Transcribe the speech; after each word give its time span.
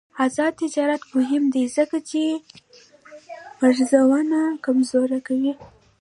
آزاد 0.25 0.53
تجارت 0.61 1.01
مهم 1.15 1.43
دی 1.53 1.63
ځکه 1.77 1.97
چې 2.09 2.21
مرزونه 3.61 4.39
کمزوري 4.65 5.19
کوي. 5.27 5.53